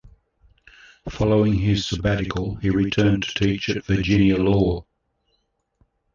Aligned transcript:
Following 1.11 1.53
his 1.53 1.85
sabbatical 1.85 2.55
he 2.55 2.71
returned 2.71 3.21
to 3.21 3.35
teach 3.35 3.69
at 3.69 3.85
Virginia 3.85 4.37
Law. 4.37 4.83